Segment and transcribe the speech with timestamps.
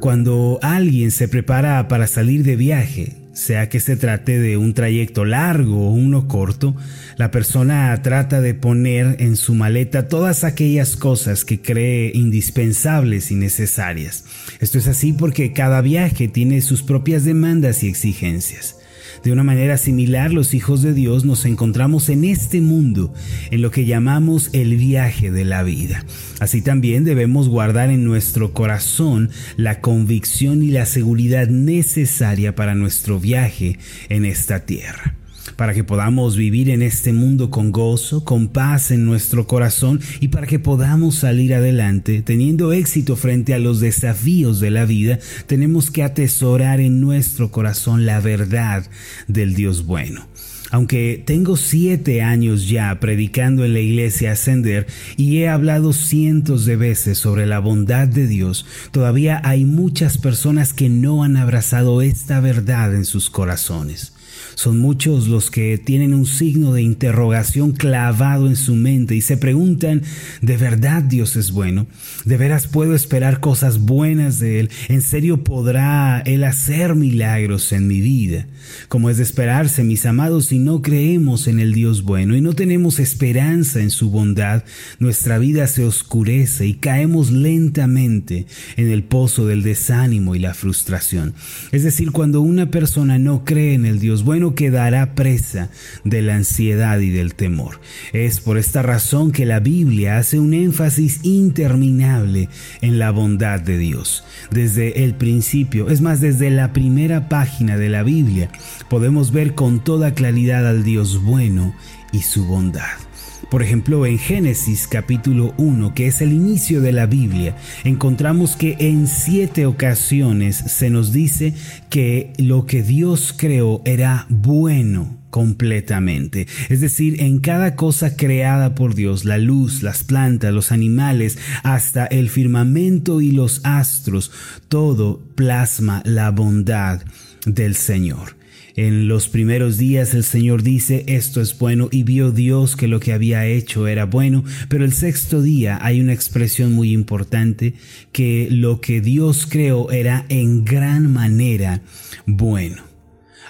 [0.00, 5.24] Cuando alguien se prepara para salir de viaje, sea que se trate de un trayecto
[5.24, 6.76] largo o uno corto,
[7.16, 13.34] la persona trata de poner en su maleta todas aquellas cosas que cree indispensables y
[13.34, 14.24] necesarias.
[14.60, 18.77] Esto es así porque cada viaje tiene sus propias demandas y exigencias.
[19.24, 23.12] De una manera similar, los hijos de Dios nos encontramos en este mundo,
[23.50, 26.04] en lo que llamamos el viaje de la vida.
[26.40, 33.18] Así también debemos guardar en nuestro corazón la convicción y la seguridad necesaria para nuestro
[33.20, 35.14] viaje en esta tierra
[35.56, 40.28] para que podamos vivir en este mundo con gozo, con paz en nuestro corazón y
[40.28, 45.90] para que podamos salir adelante teniendo éxito frente a los desafíos de la vida, tenemos
[45.90, 48.84] que atesorar en nuestro corazón la verdad
[49.26, 50.26] del Dios bueno.
[50.70, 56.76] Aunque tengo siete años ya predicando en la iglesia Ascender y he hablado cientos de
[56.76, 62.40] veces sobre la bondad de Dios, todavía hay muchas personas que no han abrazado esta
[62.40, 64.12] verdad en sus corazones.
[64.58, 69.36] Son muchos los que tienen un signo de interrogación clavado en su mente y se
[69.36, 70.02] preguntan,
[70.42, 71.86] ¿de verdad Dios es bueno?
[72.24, 74.70] ¿De veras puedo esperar cosas buenas de Él?
[74.88, 78.48] ¿En serio podrá Él hacer milagros en mi vida?
[78.88, 82.54] Como es de esperarse, mis amados, si no creemos en el Dios bueno y no
[82.54, 84.64] tenemos esperanza en su bondad,
[84.98, 91.34] nuestra vida se oscurece y caemos lentamente en el pozo del desánimo y la frustración.
[91.70, 95.70] Es decir, cuando una persona no cree en el Dios bueno, quedará presa
[96.04, 97.80] de la ansiedad y del temor.
[98.12, 102.48] Es por esta razón que la Biblia hace un énfasis interminable
[102.80, 104.24] en la bondad de Dios.
[104.50, 108.50] Desde el principio, es más, desde la primera página de la Biblia,
[108.88, 111.74] podemos ver con toda claridad al Dios bueno
[112.12, 113.07] y su bondad.
[113.50, 118.76] Por ejemplo, en Génesis capítulo 1, que es el inicio de la Biblia, encontramos que
[118.78, 121.54] en siete ocasiones se nos dice
[121.88, 126.46] que lo que Dios creó era bueno completamente.
[126.68, 132.04] Es decir, en cada cosa creada por Dios, la luz, las plantas, los animales, hasta
[132.04, 134.30] el firmamento y los astros,
[134.68, 137.00] todo plasma la bondad
[137.46, 138.37] del Señor.
[138.78, 143.00] En los primeros días el Señor dice, esto es bueno, y vio Dios que lo
[143.00, 147.74] que había hecho era bueno, pero el sexto día hay una expresión muy importante,
[148.12, 151.82] que lo que Dios creó era en gran manera
[152.24, 152.84] bueno.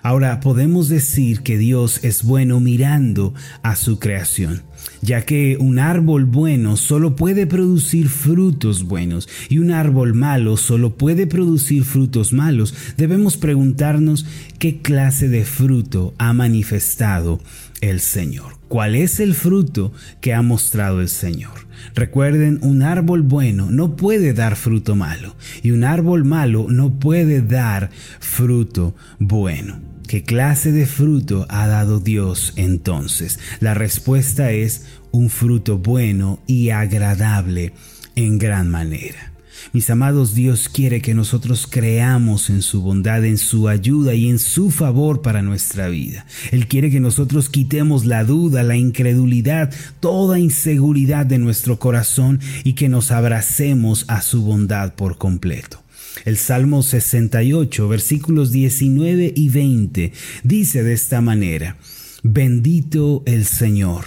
[0.02, 4.62] Ahora podemos decir que Dios es bueno mirando a su creación,
[5.02, 10.96] ya que un árbol bueno solo puede producir frutos buenos y un árbol malo solo
[10.96, 12.74] puede producir frutos malos.
[12.96, 14.26] Debemos preguntarnos
[14.58, 17.40] qué clase de fruto ha manifestado
[17.80, 18.58] el Señor.
[18.68, 21.66] ¿Cuál es el fruto que ha mostrado el Señor?
[21.94, 27.40] Recuerden, un árbol bueno no puede dar fruto malo y un árbol malo no puede
[27.40, 27.90] dar
[28.20, 29.80] fruto bueno.
[30.08, 33.38] ¿Qué clase de fruto ha dado Dios entonces?
[33.60, 37.74] La respuesta es un fruto bueno y agradable
[38.16, 39.34] en gran manera.
[39.74, 44.38] Mis amados, Dios quiere que nosotros creamos en su bondad, en su ayuda y en
[44.38, 46.24] su favor para nuestra vida.
[46.52, 49.70] Él quiere que nosotros quitemos la duda, la incredulidad,
[50.00, 55.82] toda inseguridad de nuestro corazón y que nos abracemos a su bondad por completo.
[56.24, 60.12] El Salmo 68, versículos 19 y 20,
[60.42, 61.76] dice de esta manera,
[62.22, 64.06] Bendito el Señor,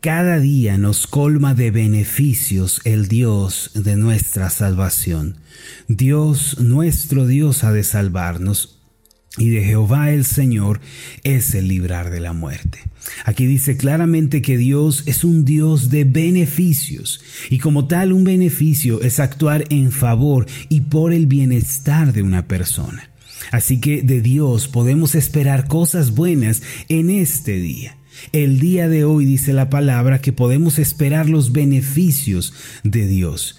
[0.00, 5.38] cada día nos colma de beneficios el Dios de nuestra salvación.
[5.88, 8.75] Dios, nuestro Dios, ha de salvarnos
[9.38, 10.80] y de Jehová el Señor
[11.22, 12.78] es el librar de la muerte.
[13.24, 17.20] Aquí dice claramente que Dios es un Dios de beneficios
[17.50, 22.46] y como tal un beneficio es actuar en favor y por el bienestar de una
[22.46, 23.10] persona.
[23.52, 27.96] Así que de Dios podemos esperar cosas buenas en este día.
[28.32, 33.58] El día de hoy dice la palabra que podemos esperar los beneficios de Dios.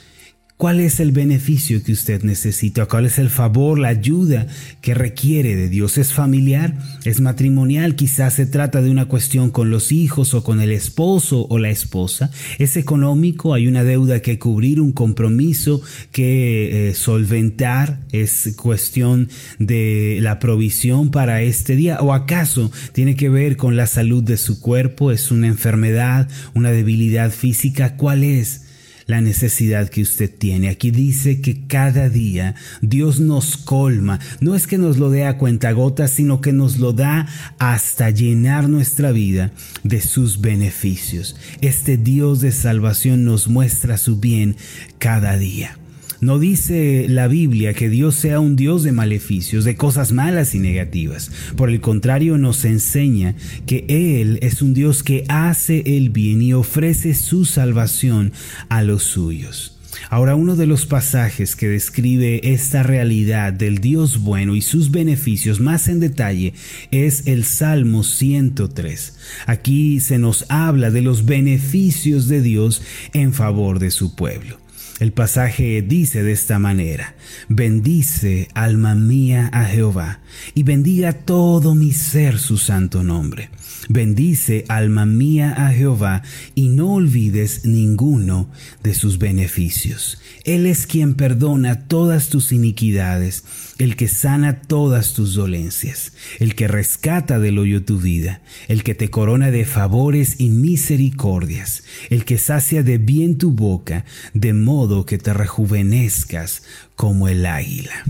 [0.58, 2.88] ¿Cuál es el beneficio que usted necesita?
[2.88, 4.48] ¿Cuál es el favor, la ayuda
[4.82, 6.00] que requiere de Dios?
[6.00, 6.76] ¿Es familiar?
[7.06, 7.94] ¿Es matrimonial?
[7.94, 11.70] Quizás se trata de una cuestión con los hijos o con el esposo o la
[11.70, 12.32] esposa.
[12.58, 13.54] ¿Es económico?
[13.54, 15.80] ¿Hay una deuda que cubrir, un compromiso
[16.12, 18.00] que eh, solventar?
[18.12, 19.30] ¿Es cuestión
[19.60, 22.00] de la provisión para este día?
[22.02, 25.12] ¿O acaso tiene que ver con la salud de su cuerpo?
[25.12, 27.96] ¿Es una enfermedad, una debilidad física?
[27.96, 28.67] ¿Cuál es?
[29.08, 30.70] La necesidad que usted tiene.
[30.70, 34.20] Aquí dice que cada día Dios nos colma.
[34.40, 37.28] No es que nos lo dé a cuentagotas, sino que nos lo da
[37.58, 39.52] hasta llenar nuestra vida
[39.84, 41.36] de sus beneficios.
[41.62, 44.58] Este Dios de salvación nos muestra su bien
[45.00, 45.78] cada día.
[46.20, 50.60] No dice la Biblia que Dios sea un Dios de maleficios, de cosas malas y
[50.60, 51.32] negativas.
[51.56, 53.36] Por el contrario, nos enseña
[53.68, 58.34] que Él es un Dios que hace el bien y ofrece su salvación
[58.70, 59.78] a los suyos.
[60.10, 65.60] Ahora uno de los pasajes que describe esta realidad del Dios bueno y sus beneficios
[65.60, 66.54] más en detalle
[66.92, 69.18] es el Salmo 103.
[69.46, 72.82] Aquí se nos habla de los beneficios de Dios
[73.14, 74.58] en favor de su pueblo.
[75.00, 77.16] El pasaje dice de esta manera,
[77.50, 80.22] bendice alma mía a Jehová,
[80.56, 83.52] y bendiga todo mi ser su santo nombre.
[83.90, 86.24] Bendice alma mía a Jehová,
[86.56, 88.50] y no olvides ninguno
[88.82, 90.20] de sus beneficios.
[90.46, 93.44] Él es quien perdona todas tus iniquidades,
[93.78, 98.96] el que sana todas tus dolencias, el que rescata del hoyo tu vida, el que
[98.96, 104.87] te corona de favores y misericordias, el que sacia de bien tu boca, de modo
[105.06, 106.64] que te rejuvenezcas
[106.96, 108.04] como el águila.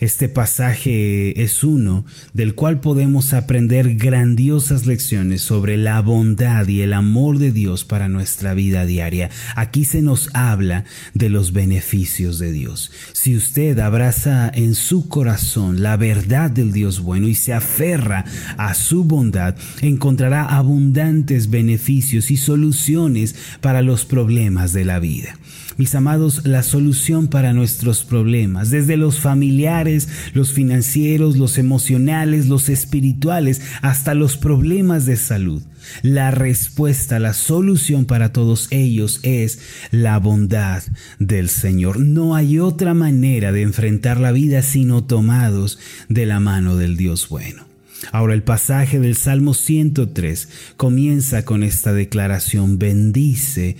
[0.00, 6.94] Este pasaje es uno del cual podemos aprender grandiosas lecciones sobre la bondad y el
[6.94, 9.28] amor de Dios para nuestra vida diaria.
[9.56, 12.90] Aquí se nos habla de los beneficios de Dios.
[13.12, 18.24] Si usted abraza en su corazón la verdad del Dios bueno y se aferra
[18.56, 25.38] a su bondad, encontrará abundantes beneficios y soluciones para los problemas de la vida.
[25.80, 29.89] Mis amados, la solución para nuestros problemas, desde los familiares,
[30.32, 35.62] los financieros, los emocionales, los espirituales, hasta los problemas de salud.
[36.02, 39.60] La respuesta, la solución para todos ellos es
[39.90, 40.82] la bondad
[41.18, 42.00] del Señor.
[42.00, 45.78] No hay otra manera de enfrentar la vida sino tomados
[46.08, 47.64] de la mano del Dios bueno.
[48.12, 53.76] Ahora el pasaje del Salmo 103 comienza con esta declaración, bendice,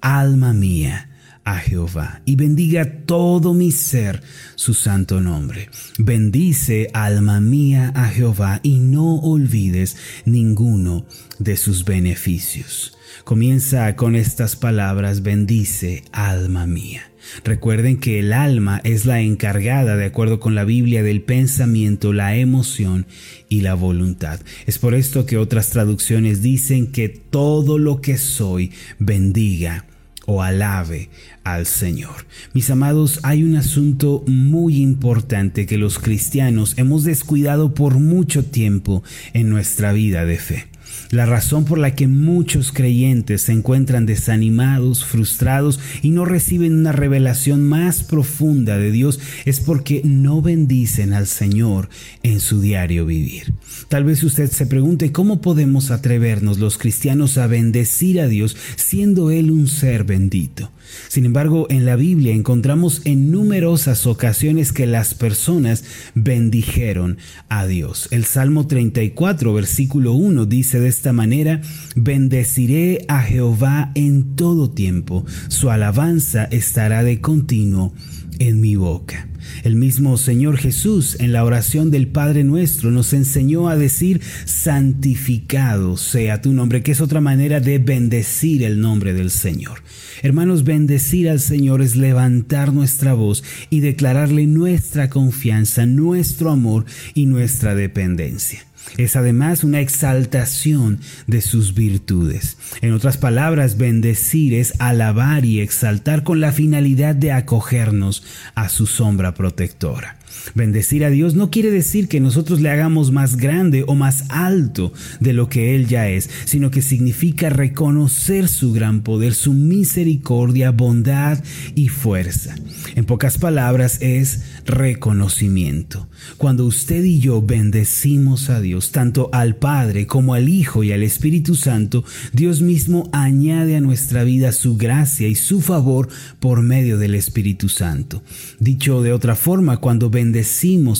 [0.00, 1.08] alma mía
[1.44, 4.22] a Jehová y bendiga todo mi ser
[4.54, 5.68] su santo nombre.
[5.98, 11.06] Bendice, alma mía, a Jehová y no olvides ninguno
[11.38, 12.96] de sus beneficios.
[13.24, 17.10] Comienza con estas palabras, bendice, alma mía.
[17.42, 22.36] Recuerden que el alma es la encargada, de acuerdo con la Biblia, del pensamiento, la
[22.36, 23.06] emoción
[23.48, 24.40] y la voluntad.
[24.66, 29.86] Es por esto que otras traducciones dicen que todo lo que soy bendiga
[30.26, 31.08] o alabe
[31.44, 32.26] al Señor.
[32.52, 39.02] Mis amados, hay un asunto muy importante que los cristianos hemos descuidado por mucho tiempo
[39.32, 40.66] en nuestra vida de fe.
[41.10, 46.92] La razón por la que muchos creyentes se encuentran desanimados, frustrados y no reciben una
[46.92, 51.88] revelación más profunda de Dios es porque no bendicen al Señor
[52.22, 53.54] en su diario vivir.
[53.88, 59.30] Tal vez usted se pregunte cómo podemos atrevernos los cristianos a bendecir a Dios siendo
[59.30, 60.72] Él un ser bendito.
[61.08, 65.84] Sin embargo, en la Biblia encontramos en numerosas ocasiones que las personas
[66.14, 68.08] bendijeron a Dios.
[68.10, 71.60] El Salmo 34, versículo 1 dice de esta manera,
[71.96, 77.94] bendeciré a Jehová en todo tiempo, su alabanza estará de continuo
[78.38, 79.28] en mi boca.
[79.62, 85.96] El mismo Señor Jesús en la oración del Padre nuestro nos enseñó a decir santificado
[85.96, 89.82] sea tu nombre, que es otra manera de bendecir el nombre del Señor.
[90.22, 96.84] Hermanos, bendecir al Señor es levantar nuestra voz y declararle nuestra confianza, nuestro amor
[97.14, 98.64] y nuestra dependencia.
[98.96, 102.56] Es además una exaltación de sus virtudes.
[102.80, 108.22] En otras palabras, bendecir es alabar y exaltar con la finalidad de acogernos
[108.54, 110.18] a su sombra protectora.
[110.54, 114.92] Bendecir a Dios no quiere decir que nosotros le hagamos más grande o más alto
[115.20, 120.70] de lo que Él ya es, sino que significa reconocer su gran poder, su misericordia,
[120.70, 121.42] bondad
[121.74, 122.54] y fuerza.
[122.94, 126.08] En pocas palabras es reconocimiento.
[126.38, 131.02] Cuando usted y yo bendecimos a Dios, tanto al Padre como al Hijo y al
[131.02, 136.08] Espíritu Santo, Dios mismo añade a nuestra vida su gracia y su favor
[136.40, 138.22] por medio del Espíritu Santo.
[138.58, 140.23] Dicho de otra forma, cuando bendecimos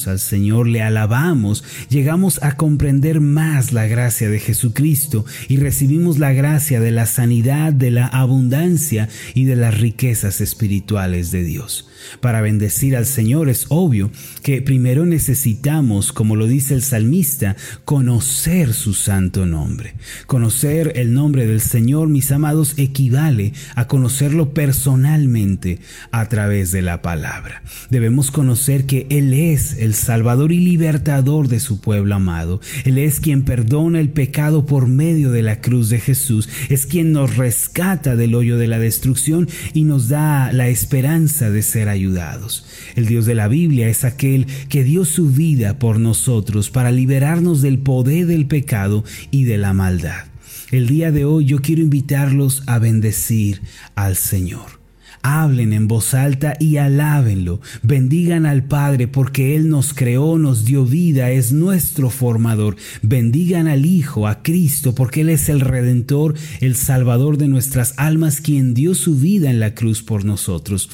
[0.07, 6.33] al Señor, le alabamos, llegamos a comprender más la gracia de Jesucristo y recibimos la
[6.33, 11.89] gracia de la sanidad, de la abundancia y de las riquezas espirituales de Dios.
[12.21, 14.11] Para bendecir al Señor es obvio
[14.43, 19.95] que primero necesitamos, como lo dice el salmista, conocer su santo nombre.
[20.27, 25.79] Conocer el nombre del Señor, mis amados, equivale a conocerlo personalmente
[26.11, 27.63] a través de la palabra.
[27.91, 32.61] Debemos conocer que Él es el Salvador y libertador de su pueblo amado.
[32.85, 36.49] Él es quien perdona el pecado por medio de la cruz de Jesús.
[36.69, 41.63] Es quien nos rescata del hoyo de la destrucción y nos da la esperanza de
[41.63, 42.67] ser ayudados.
[42.95, 47.63] El Dios de la Biblia es aquel que dio su vida por nosotros para liberarnos
[47.63, 50.25] del poder del pecado y de la maldad.
[50.71, 53.63] El día de hoy yo quiero invitarlos a bendecir
[53.95, 54.85] al Señor.
[55.27, 57.61] Hablen en voz alta y alábenlo.
[57.83, 62.77] Bendigan al Padre porque Él nos creó, nos dio vida, es nuestro formador.
[63.01, 68.43] Bendigan al Hijo, a Cristo, porque Él es el Redentor, el Salvador de nuestras almas,
[68.43, 70.91] quien dio su vida en la cruz por nosotros.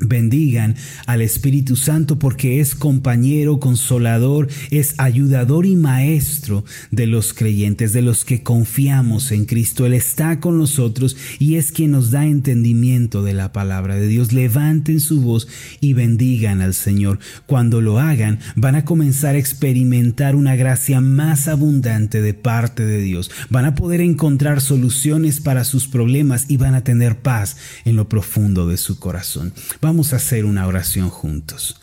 [0.00, 0.76] Bendigan
[1.06, 8.02] al Espíritu Santo porque es compañero, consolador, es ayudador y maestro de los creyentes, de
[8.02, 9.86] los que confiamos en Cristo.
[9.86, 14.32] Él está con nosotros y es quien nos da entendimiento de la palabra de Dios.
[14.32, 15.48] Levanten su voz
[15.80, 17.18] y bendigan al Señor.
[17.46, 23.00] Cuando lo hagan, van a comenzar a experimentar una gracia más abundante de parte de
[23.00, 23.30] Dios.
[23.50, 28.08] Van a poder encontrar soluciones para sus problemas y van a tener paz en lo
[28.08, 29.52] profundo de su corazón.
[29.90, 31.80] A hacer una oración juntos.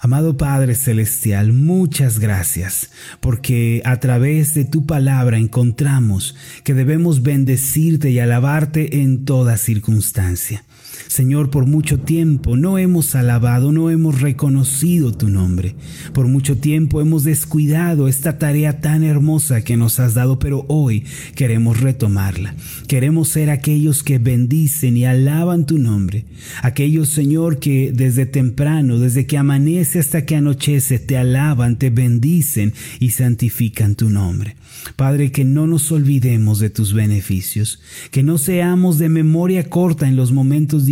[0.00, 8.10] Amado Padre Celestial, muchas gracias, porque a través de tu palabra encontramos que debemos bendecirte
[8.10, 10.64] y alabarte en toda circunstancia.
[11.12, 15.74] Señor, por mucho tiempo no hemos alabado, no hemos reconocido tu nombre.
[16.14, 21.04] Por mucho tiempo hemos descuidado esta tarea tan hermosa que nos has dado, pero hoy
[21.34, 22.54] queremos retomarla.
[22.88, 26.24] Queremos ser aquellos que bendicen y alaban tu nombre.
[26.62, 32.72] Aquellos, Señor, que desde temprano, desde que amanece hasta que anochece, te alaban, te bendicen
[33.00, 34.56] y santifican tu nombre.
[34.96, 40.16] Padre, que no nos olvidemos de tus beneficios, que no seamos de memoria corta en
[40.16, 40.86] los momentos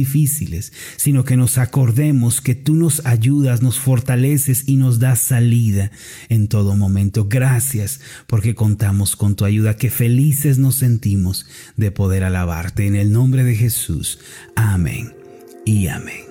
[0.97, 5.91] sino que nos acordemos que tú nos ayudas, nos fortaleces y nos das salida
[6.29, 7.27] en todo momento.
[7.29, 12.87] Gracias porque contamos con tu ayuda, que felices nos sentimos de poder alabarte.
[12.87, 14.19] En el nombre de Jesús.
[14.57, 15.15] Amén
[15.65, 16.31] y amén.